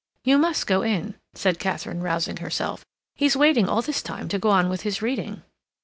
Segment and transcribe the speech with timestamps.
[0.23, 2.83] "You must go in," said Katharine, rousing herself.
[3.13, 5.43] "He's waiting all this time to go on with his reading."